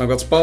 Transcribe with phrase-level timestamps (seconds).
[0.00, 0.38] Samkvæmt spá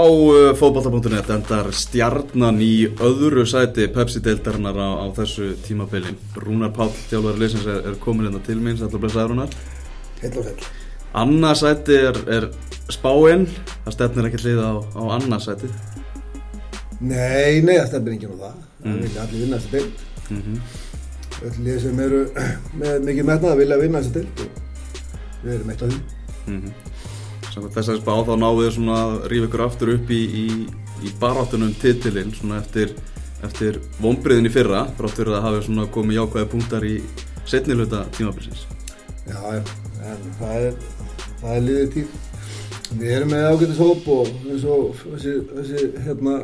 [0.53, 6.11] fótballta.net endar stjarnan í öðru sæti Pepsi-deildarinnar á, á þessu tímabili.
[6.37, 9.55] Rúnar Páll, þjálfari leysins, er, er komin hérna til mín, sætla blessaði Rúnar.
[10.19, 10.67] Heil og heil.
[11.23, 12.45] Annað sæti er, er
[12.93, 13.47] spáinn,
[13.87, 15.71] það stefnir ekki hlið á, á annað sæti.
[16.99, 18.59] Nei, nei, það stefnir ekki á það.
[18.83, 20.05] Það vilja allir vinna þessi deild.
[20.27, 20.61] Mm -hmm.
[21.49, 22.21] Öll lið sem eru
[22.83, 24.61] með mikið metnað vilja vinna þessi deild og
[25.41, 25.99] við erum eitt af því.
[26.45, 26.96] Mm -hmm.
[27.57, 30.45] Þessari spá þá náðu þið svona að rífa ykkur aftur upp í, í,
[31.07, 32.93] í baráttunum titilinn svona eftir,
[33.45, 36.95] eftir vonbriðin í fyrra, fráttur að það hafi svona komið jákvæði punktar í
[37.47, 38.67] setni hluta tímabilsins.
[39.27, 40.79] Já, en það er,
[41.41, 42.15] það er liðið tíð.
[42.87, 46.35] Við erum með ágættis hóp og eins og þessi, þessi hérna,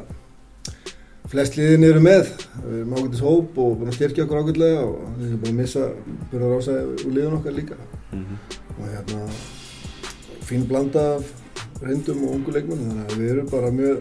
[1.31, 2.31] flest liðin eru með.
[2.65, 5.89] Við erum ágættis hóp og búin að styrkja okkur ágætlega og erum búin að missa,
[6.31, 7.77] búin að rása úr liðun okkar líka.
[8.11, 8.57] Mm -hmm.
[8.73, 9.27] Og hérna,
[10.47, 11.33] fín blanda af
[11.83, 13.97] reyndum og ungu leikmennu þannig að við erum bara mjög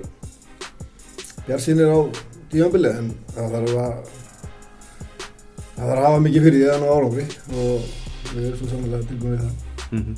[1.46, 2.00] bjarsinir á
[2.52, 3.92] tímanbili en það þarf að
[5.72, 7.26] það þarf að hafa mikið fyrir því að ná árangri
[7.58, 7.90] og
[8.32, 10.16] við erum svo samanlega tilbúin við það Mm -hmm.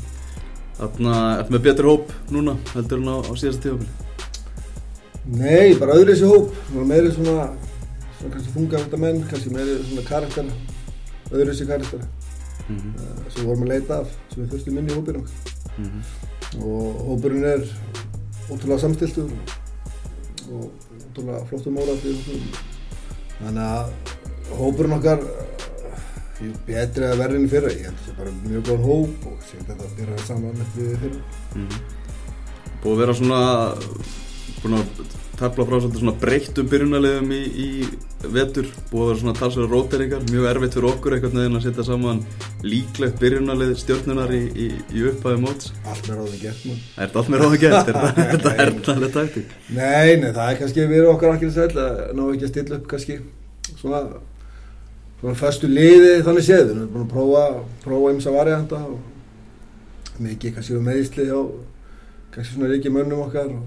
[0.79, 3.91] Þannig að eftir með betur hóp núna heldur hann á, á síðasta tímabili.
[5.25, 6.47] Nei, bara öðru þessi hóp
[6.93, 7.49] meiri svona,
[8.19, 10.45] svona kannski þungafölda menn kannski meiri svona karakter
[11.31, 12.01] öðru þessi karakter
[12.69, 13.31] Mm -hmm.
[13.31, 15.17] sem við vorum að leita af sem við þurftum inn í okkar
[15.75, 16.03] Mm -hmm.
[16.65, 17.63] og hópurinn er
[18.51, 19.31] ótrúlega samstiltur
[20.53, 20.71] og
[21.15, 21.97] ótrúlega flottum óra
[23.41, 23.91] þannig að
[24.59, 25.21] hópurinn okkar
[26.41, 29.37] er betri að í fyrra ég held að það sé bara mjög góðan hóp og
[29.49, 31.21] sé þetta að byrja saman eftir fyrra
[31.55, 31.81] Mm -hmm.
[32.83, 33.75] Búið að vera svona
[34.63, 34.87] búin að
[35.41, 40.27] tafla frá svolítið svona breyttum byrjunarliðum í, í vetur búið að vera svona talsverða róteringar
[40.31, 42.21] mjög erfitt fyrir okkur einhvern veginn að setja saman
[42.65, 47.23] líklegt byrjunarlið stjórnunar í, í, í upphæði móts allt með ráðum gert mann Er þetta
[47.23, 47.89] allt með ráðu gert?
[47.95, 49.57] Er þetta- er þetta erðanlega taktík?
[49.71, 52.79] Nei, nei, það er kannski við erum okkar akkir sæl að ná ekki að stilla
[52.81, 53.19] upp kannski
[53.81, 54.03] svona
[55.21, 57.45] svona föstu liði þannig séð við erum búin að prófa
[57.85, 61.41] prófa eins að varianta og mikið kannski við meðisli á
[62.35, 63.63] kannski svona reykja mönnum okkar og,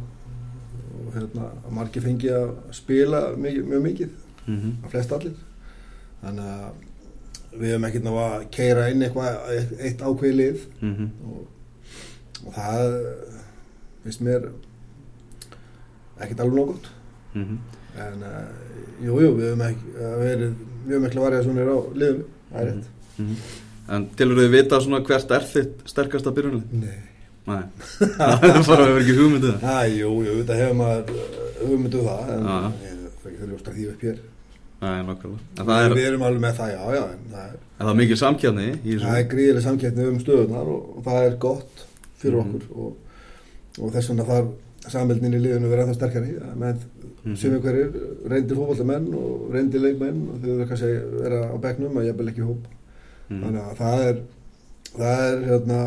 [1.02, 4.10] og hérna að margir fengi að spila mikið, mjög mikið
[4.48, 4.74] Mm -hmm.
[4.86, 5.34] að flest allir
[6.24, 9.34] þannig að við hefum ekkert ná að keira inn eitthvað
[9.80, 11.10] eitt, ákveði lið Mhm.
[11.26, 11.48] og,
[12.48, 12.84] og það
[14.04, 14.48] finnst mér
[16.22, 16.88] ekkert alveg nóg gott
[17.36, 17.58] Mhm.
[17.98, 20.54] en uh, jú, við hefum uh, verið
[20.88, 22.86] mjög mikla variasjónir á liðum það er rétt
[23.18, 23.36] Mhm.
[23.90, 26.72] En tilur þið vita svona hvert er þitt sterkasta byrjunarlið?
[26.74, 26.98] Nei,
[27.48, 27.62] Nei,
[27.98, 29.68] það er að vera ekki hugmyndið það.
[29.72, 32.98] Æ, jú, jú, þetta hefur maður uh, hugmyndu það en það er
[33.30, 34.18] ekki þau ljóst að því upp hér.
[34.78, 34.98] Nei,
[35.58, 38.18] það er, Við erum alveg með það, já, já en það er, það er mikil
[38.22, 38.66] samkjarni
[39.02, 41.86] það er gríðileg samkettni um stöðunar og, og það er gott
[42.22, 42.52] fyrir Mhm.
[42.52, 42.92] okkur og,
[43.82, 46.36] og þess vegna þarf samveldnin í liðinu verið ennþá sterkari.
[46.62, 46.86] Með
[47.28, 47.36] Mhm.
[47.42, 47.90] sem einhverjir
[48.32, 52.22] reyndir fótballamenn og reyndir leikmenn og þau verður kannski að vera á bekknum að ég
[52.32, 52.68] ekki í hóp.
[53.30, 53.42] Mhm.
[53.44, 54.22] þannig að það er
[54.98, 55.80] það er hérna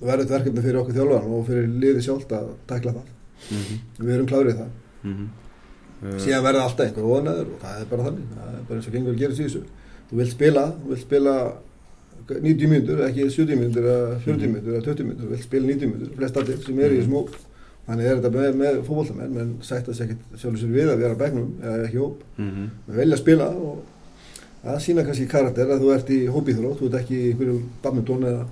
[0.00, 3.08] verðið verkefni fyrir okkur þjálfan og fyrir liði sjálft að tækla það
[3.50, 3.76] Mhm.
[4.06, 4.70] við erum klárið það
[5.04, 5.28] Mhm.
[6.02, 8.86] Uh, síðan verður alltaf einhver óanæður og það er bara þannig það er bara eins
[8.88, 9.62] og gengur að gera þessu
[10.10, 11.34] þú vilt spila, þú vilt spila
[12.30, 14.54] 90 mínútur, ekki 70 mínútur eða 40 Mhm.
[14.54, 17.16] mínútur eða 20 mínútur, þú vilt spila 90 mínútur flest allir sem eru í þessum
[17.18, 17.30] hóp
[17.88, 21.14] þannig er þetta með, með fótbollamenn menn sætta sig ekkert sjálfur sér við að vera
[21.14, 22.70] á bekknum eða ekki hóp, Mhm.
[22.88, 23.78] við velja að spila og
[24.64, 28.24] það sína kannski karakter að þú ert í hópíþrótt, þú ert ekki í einhverjum badminton
[28.24, 28.46] eða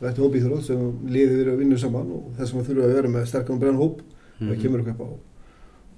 [0.00, 2.94] þú ert í hópíþrótt sem liðið eru að vinna saman og þess vegna þurfa að
[2.98, 4.00] vera með sterkan og brenn hóp
[4.40, 4.48] Mhm.
[4.50, 5.10] það kemur eitthvað upp á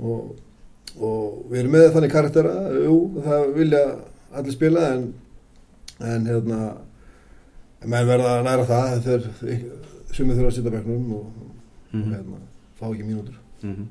[0.04, 0.36] og,
[1.00, 2.52] og við erum með þannig karaktera
[2.84, 3.80] jú, það vilja
[4.36, 5.06] allir spila en,
[6.00, 6.58] en hérna
[7.86, 9.26] menn verða að læra það þegar
[10.12, 11.52] sumið þurfa að sitja á bekknum og, og
[11.96, 12.12] Mhm.
[12.12, 12.38] hérna,
[12.80, 13.86] fá ekki mínútur Mhm.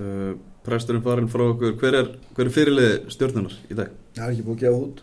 [0.00, 3.88] Uh, Presturinn farinn frá okkur Hver er, hver er fyrirlið stjórnunar í dag?
[4.14, 5.00] það er ekki búið að gefa út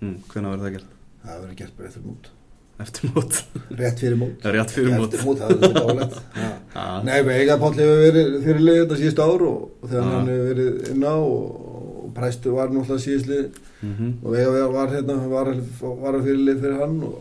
[0.00, 0.90] Mm, Hvenær verður það gert?
[1.24, 2.30] það verður gert bara eftir mót
[2.82, 3.36] Eftir mót.
[3.78, 4.46] Rétt fyrir mót.
[4.54, 5.12] Rétt fyrir mót.
[5.14, 6.16] Eftir mót, það er
[6.74, 6.86] Já.
[7.06, 11.04] Nei, Veiga Páll hefur verið fyrirlið þetta síðust ár og, þegar hann hefur verið inn
[11.06, 11.60] á og,
[12.14, 14.10] Præstu var náttúrulega síðustlið Mhm.
[14.24, 15.48] og Veiga var, hérna var,
[16.02, 17.16] var að fyrirlið fyrir hann og,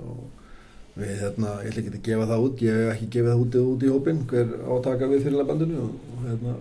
[0.00, 3.42] og við hérna, ég ætla ekki að gefa það út ég hef ekki gefið það
[3.44, 6.54] út, út í hópin hver á að taka við fyrirlega bandinu og, og hérna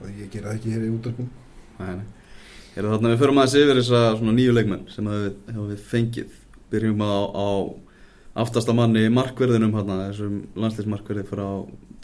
[0.00, 1.28] og ég gera það ekki hér í útdarpin
[1.80, 2.06] Nei, nei.
[2.76, 6.38] Er þarna við förum aðeins yfir þessa nýju leikmenn sem að við við fengið
[6.74, 7.48] byrjum á, á
[8.44, 11.46] aftasta manni í markverðinum hérna, þessum landslýsmarkverði frá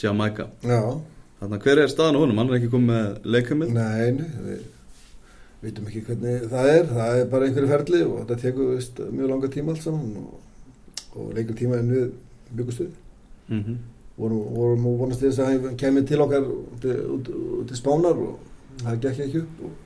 [0.01, 0.51] Jamaica.
[0.65, 2.41] Þarna, hver er staðan á honum?
[2.41, 4.67] Hann er ekki komið með leikumil nei, nei við
[5.61, 6.91] veitum ekki hvernig það er.
[6.91, 10.37] Það er bara einhverju ferli og þetta tekur veist, mjög langa tíma allt saman og,
[11.15, 12.13] og lengur tíma en við
[12.51, 12.93] byggust við.
[13.51, 13.81] Mm
[14.21, 17.31] vorum, vorum og vonast þess að hann kemur til okkar út, út,
[17.61, 19.77] út til spánar og það gekk ekki upp og,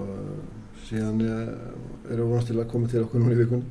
[0.00, 1.52] og síðan eh,
[2.10, 3.64] erum við til að koma til okkur núna í vikunni.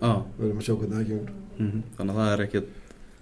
[0.00, 1.36] Já, við verðum að sjá hvernig það kemur.
[1.60, 1.82] Mhm.
[1.96, 2.62] þannig að það er ekki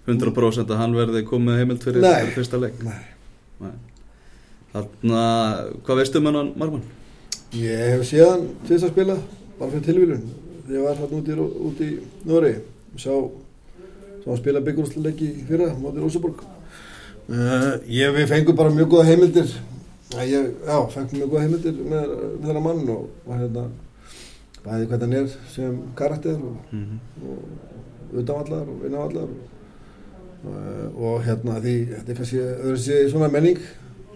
[0.09, 2.21] 100% að hann verði komið heimild fyrir, Nei.
[2.23, 2.83] fyrir fyrsta leik?
[2.83, 3.73] Nei.
[4.69, 6.85] Þannig að, hvað veistu um hann Marman?
[7.57, 9.17] Ég hef séðan fyrst að spila
[9.59, 10.23] bara fyrir tilvílun
[10.67, 11.37] þegar ég var hann út í,
[11.69, 11.89] út í
[12.29, 12.53] Nóri
[12.95, 13.09] sá,
[14.21, 19.51] sá að spila byggjúrúsleiki fyrra mótið Rósaborg uh, ég við fengum bara mjög góða heimildir.
[20.15, 23.67] Æ, ég, já, fengum mjög góða heimildir með, með þennan mann og, og hérna
[24.69, 27.29] bæði hvernig hann er sem karakter og, Mm -hmm.
[27.29, 29.27] og utanvallar og innanvallar
[30.45, 33.57] og, og hérna því þetta er kannski öðru sér svona menning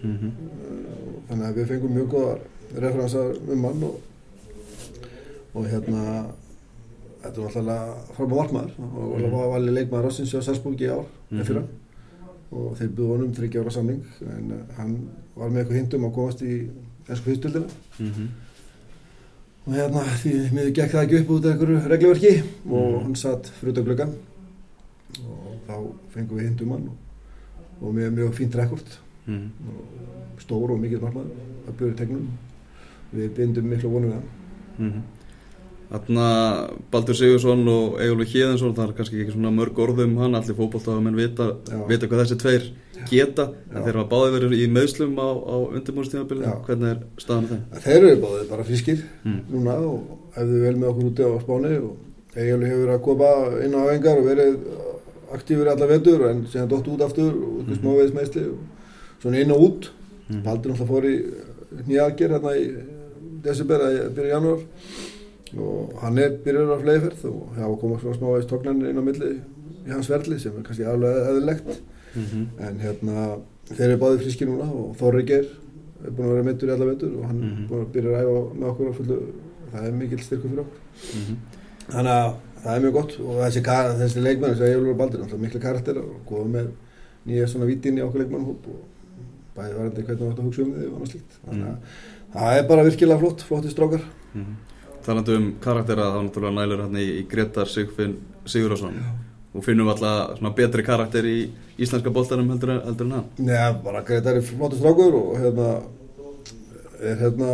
[0.03, 0.31] Mhm.
[1.29, 2.39] þannig að við fengum mjög góðar
[2.75, 3.99] referensar um mann og,
[5.53, 6.25] og hérna
[7.23, 9.31] þetta var alltaf fram á markmaður og mm.
[9.31, 11.63] var valið leikmaður Rossins og Salzburg í ár mm fyrra
[12.53, 14.97] og þeir buðu honum þryggja ára samling en uh, hann
[15.35, 16.67] var með eitthvað hindum að komast í
[17.09, 17.65] ennsku fyrstöldina
[17.99, 18.27] Mhm.
[19.65, 22.33] Og hérna því miður gekk það ekki upp út af einhverju regluverki
[22.69, 23.03] og Mhm.
[23.03, 24.13] hann satt á glöggan
[25.23, 25.75] og þá
[26.13, 28.89] fengum við hindum hann og, og með mjög fínt rekord
[29.27, 29.51] Mhm.
[29.69, 31.31] og stór og mikill markmaður
[31.67, 32.27] að byrja tegnum
[33.15, 34.29] við bindum miklu vonum við hann
[34.79, 35.01] Mhm.
[35.93, 36.27] Þarna
[36.89, 41.17] Baldur Sigursson og Egilur Híðinsson það er kannski ekki svona mörg orðum hann allir fótballtafamenn
[41.19, 41.81] vita, Já.
[41.91, 42.63] vita hvað þessi tveir
[43.11, 43.83] geta en Já.
[43.85, 46.55] þeir hafa báði verið í meðslum á, á undirbúrstíðabilið Já.
[46.65, 47.61] hvernig er staðan þeim?
[47.85, 49.39] þeir eru báðið bara fiskir Mm.
[49.53, 49.99] núna og
[50.35, 51.93] hefðu vel með okkur úti á spáni og
[52.35, 53.29] Egil hefur verið að koma
[53.61, 54.55] inn á æfingar og verið
[55.33, 57.69] aktífur allar vetur en síðan dótt út aftur og Mhm.
[57.69, 57.77] mm.
[57.83, 58.57] smávegis meðsli og
[59.21, 59.89] svona inn og út
[60.29, 60.41] Mhm.
[60.43, 61.15] Baldur náttúrulega fór í
[61.85, 62.65] nýjaðger hérna í
[63.43, 64.59] desember eða byrja í janúar
[65.59, 69.03] og hann er byrjar á fleiðferð og það var komað svona smávegis tóknarnir inn á
[69.05, 69.31] milli
[69.83, 71.81] í hans verli sem er kannski alveg eðlilegt.
[72.13, 72.41] Mhm.
[72.61, 73.39] en hérna
[73.73, 75.47] þeir eru báðið frískir núna og Þorri Geir
[76.05, 77.67] er búin að vera meittur í alla vetur og hann er Mhm.
[77.69, 79.17] búin að byrja að æfa með okkur á fullu.
[79.73, 80.81] Það er mikill styrkur fyrir okkur.
[81.17, 81.35] Mhm.
[81.89, 82.33] þannig að
[82.63, 83.61] það er mjög gott og þessi,
[83.99, 86.67] þessi leikmenn, þessi Egilur og Baldur náttúrulega miklu karakter og góða með
[87.27, 88.79] nýja svona vítin í okkur leikmannhóp og
[89.57, 91.33] bæði varandi hvernig það átt að hugsa um þið og annað slíkt.
[91.43, 91.77] Þannig að
[92.33, 94.03] það er bara virkilega flott, flotti strákar
[95.03, 98.99] Talandi um karaktera þá náttúrulega nælir hann í, Gretar Sigfinn Sigurðarsson
[99.53, 101.37] og finnum alltaf svona betri karakter í
[101.77, 103.27] íslenska boltanum heldur, heldur en hann.
[103.37, 105.67] Nei, bara Gretar er flottur strákur og hérna
[107.03, 107.51] er hérna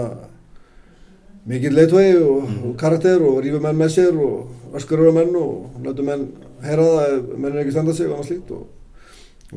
[1.49, 5.79] mikill leitvegi og, og karakter og rífur menn með sér og öskur á menn og
[5.85, 6.27] lætur menn
[6.63, 8.67] heyra það ef menn er ekki standa sig og annað slíkt og,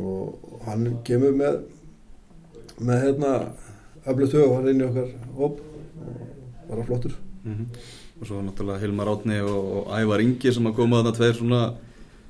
[0.00, 1.60] og hann kemur með
[2.82, 3.34] með hérna
[4.06, 6.24] öflut hög og hann inn í okkar hóp og
[6.70, 7.66] bara flottur Mhm.
[8.20, 11.62] og svo náttúrulega Hilmar Átni og, og Ævar Ingi sem að koma þarna tveir svona,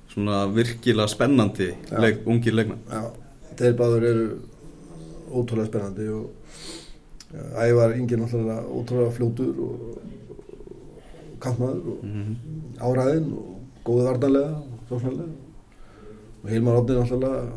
[0.08, 1.68] svona virkilega spennandi
[2.00, 3.02] leik, ungir leikmenn Já,
[3.58, 4.26] þeir báður eru
[5.32, 6.30] ótrúlega spennandi og
[7.60, 9.80] Ævar Ingi náttúrulega ótrúlega fljótur og,
[11.32, 12.36] og kantmaður og Mhm.
[12.80, 15.32] áræðinn og góðið varnarlega og sóknarlega
[16.44, 17.52] og Hilmar Átni náttúrulega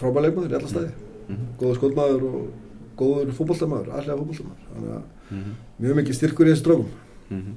[0.00, 0.90] frábæleikmaður í alla staði
[1.28, 1.46] Mhm.
[1.58, 2.48] góður skóldmaður og
[2.96, 4.66] góður fótboltamaður, allega fótboltamaður.
[4.72, 5.54] Þannig að Mhm.
[5.82, 6.88] mjög mikið styrkur í þessu strókum
[7.30, 7.54] Mhm.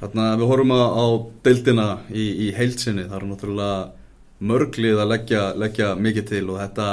[0.00, 1.04] Þannig að við horfum á, á
[1.42, 3.90] deildina í, í heilsinni, það eru náttúrulega
[4.42, 6.88] mörglið að leggja, leggja mikið til og þetta,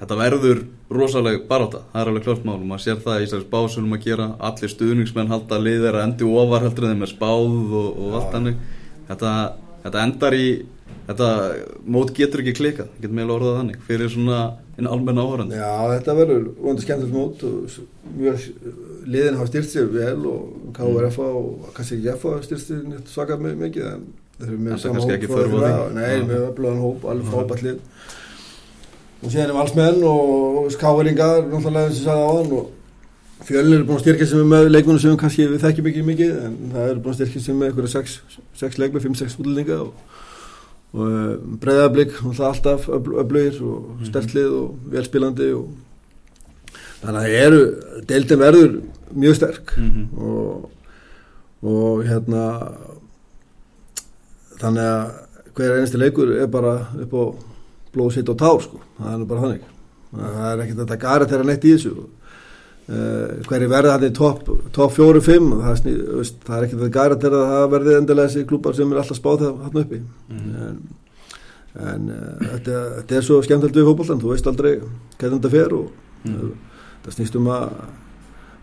[0.00, 2.54] þetta verður rosaleg baráta, það er alveg klart mál.
[2.60, 4.28] Og maður sér það í þessari spásunum að gera.
[4.38, 8.32] Allir stuðningsmenn halda liðir að endi ofar heldur en þeim er spáð og, og allt
[8.38, 8.56] hannig
[9.08, 9.32] þetta,
[9.84, 10.46] þetta endar í
[11.08, 11.28] þetta
[11.88, 14.40] mót getur ekki klikað, getur meðal orðað þannig fyrir svona
[14.78, 17.78] einn almenn áhörandi Já, þetta verður vonandi skemmtilegt mót og
[19.08, 23.08] liðin hafa styrt sér vel og KRF og kannski ekki F hafa styrt sér neitt
[23.12, 24.06] svaka mi- mikið en
[24.38, 25.94] þeir eru með Enda sama kannski hóp.
[25.94, 27.78] Nei, með öflugan hóp, alveg frábært lið.
[29.18, 32.68] Og síðan er valsmenn og skáeringar náttúrulega eins og sagði á hann og
[33.48, 36.54] fjölnir er búin að styrkja sig með leikmennu sem kannski við þekkjum ekki mikið en
[36.76, 38.14] það er búin að styrkja sig með einhverja sex,
[38.60, 39.90] sex leikmenn, 5-6 útlendinga og,
[40.94, 45.68] og breyðablík alltaf öfl- öflugir og stertlið og velspilandi og
[47.02, 47.60] þannig að það eru
[48.08, 48.72] deildin verður
[49.14, 49.74] mjög sterk.
[49.78, 50.08] Mhm.
[50.18, 50.70] og,
[51.62, 52.44] og hérna
[54.58, 55.10] þannig að
[55.58, 57.24] hver einasti leikur er bara upp á
[57.94, 59.66] blóð sitt og tár sko, það er bara þannig.
[60.08, 61.92] Það er ekkert þetta gara þeirra neitt í þessu
[62.88, 65.82] uh, hverju verða hann í topp top 4-5 það,
[66.44, 69.20] það er ekkert þetta gara þeirra að það verði endilega þessi klúpar sem er alltaf
[69.20, 70.56] spáð það hann uppi Mhm.
[70.68, 70.78] en,
[71.88, 74.74] en uh, þetta, þetta er svo skemmtilegt við fótboltan, þú veist aldrei
[75.18, 75.90] hvernig þetta fer og
[76.24, 76.52] Mhm.
[77.04, 77.68] það snýst um að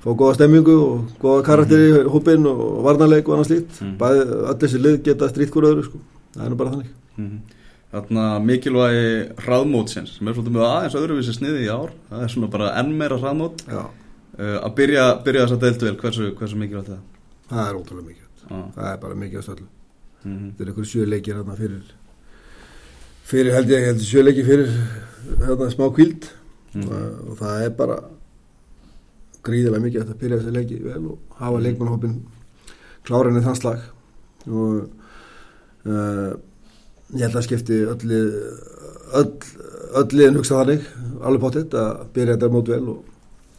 [0.06, 3.98] fá góða stemmingu og góða karakter í hópin og varnarleik og annað slíkt Mhm.
[4.50, 5.98] öll þessi lið geta strýtt hvort öðru sko.
[6.36, 7.38] það er nú bara þannig Mhm.
[7.94, 12.50] þarna mikilvægi hraðmótsins sem er svolítið með aðeins öðruvísi sniði í ár það er svona
[12.52, 13.86] bara enn meira hraðmót Já, uh,
[14.38, 17.04] að byrja, byrja þess að deildu vel hversu, hversu mikilvægt er það?
[17.50, 18.66] það er ótrúlega mikið Ah.
[18.76, 19.68] það er bara að stöldum
[20.26, 21.84] Mm þetta er einhverju sjöleikir hérna fyrir
[23.26, 24.70] fyrir held ég, held sjöleiki fyrir
[25.46, 26.28] hérna smá kvíld
[26.76, 26.90] Mhm.
[26.92, 27.96] og, og það er bara
[29.46, 31.64] gríðilega mikið að byrja þessi leiki vel og hafa Mhm.
[31.66, 32.16] leikmannhópin
[33.06, 33.80] kláran í þann slag
[34.48, 34.90] og
[35.86, 36.34] uh,
[37.14, 38.06] ég held að skipti öll
[39.14, 39.32] öll,
[39.96, 40.82] öll liðin hugsa þannig
[41.22, 43.04] alveg pottitt að byrja þetta mót vel og,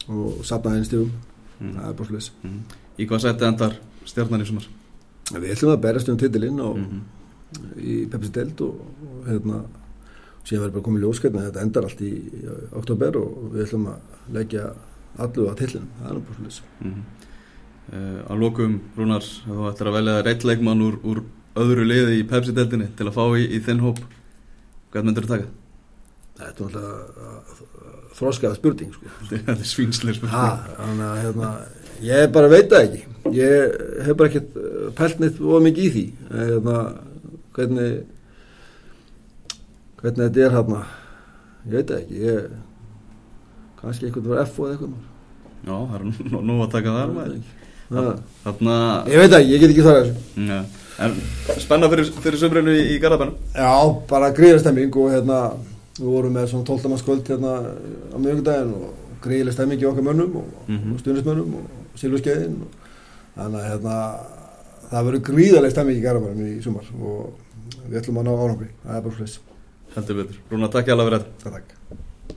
[0.09, 1.11] og sapna þeim stífum
[1.59, 1.73] Mhm.
[1.73, 2.59] það er bara sluðis Mhm.
[2.99, 3.73] Í hvað seti endar
[4.05, 4.67] stjarnan í sumar?
[5.33, 7.01] við ætlum að berast um titilinn Mhm.
[7.77, 9.63] í Pepsi Delt og, og hérna
[10.45, 12.11] síðan verður bara komið ljóskvæðin þetta endar allt í,
[12.73, 13.99] oktober og við ætlum að
[14.33, 14.73] leggja
[15.19, 16.61] allu að tillinum, það er bara sluðis
[18.29, 21.23] að lokum, Rúnar, þú ættir að velja reitt leikmann úr, úr
[21.55, 23.99] öðru liði í Pepsi-deltinni til að fá í, í þinn hóp
[24.91, 25.47] hvað myndir þú taka?
[26.37, 29.11] Þetta er náttúrulega þroskaða spurning sko.
[29.31, 30.35] Þetta er svínslega spurning.
[30.35, 31.51] Ha, Þannig að hérna,
[32.05, 33.01] ég bara veit það ekki.
[33.37, 33.75] Ég
[34.05, 34.61] hef bara ekkert
[34.99, 36.05] pælt neitt of mikið í því.
[36.29, 36.77] En, hérna,
[37.57, 37.91] hvernig
[39.97, 40.81] hvernig þetta er hérna
[41.67, 42.23] ég veit það ekki.
[42.23, 42.49] Ég,
[43.81, 44.97] kannski einhvern var F og eitthvað.
[45.67, 46.03] Já, það er
[46.37, 47.39] nú, að taka það
[47.87, 48.75] Þarna,
[49.07, 50.59] ég veit það ekki, ég get ekki svarað þessu.
[50.97, 51.13] En
[51.61, 53.35] spenna fyrir, fyrir sömrinu í, í Garðabænum?
[53.53, 53.73] Já,
[54.09, 55.41] bara gríðileg stemming og hérna
[55.97, 56.89] við vorum með svona 12.
[56.93, 57.53] mannskvöld hérna
[58.13, 60.93] á miðugdægin og gríðileg stemming í okkar mönnum og, Mhm.
[60.93, 62.69] og stundismönnum og silfurskeiðin og
[63.37, 63.95] þannig að hérna
[64.91, 67.33] það verður gríðileg stemming í Garabænum í sumar og
[67.89, 69.39] við ætlum að ná árangri, það er bara flis
[69.95, 71.76] heldur betur Rúnar, takk ég alveg fyrir þetta Takk